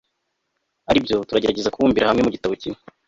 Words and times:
ari 0.89 0.99
byo 1.05 1.15
tuzagerageza 1.27 1.71
kubumbira 1.73 2.07
hamwe 2.09 2.21
mu 2.23 2.31
gitabo 2.35 2.53
kimwe 2.61 2.79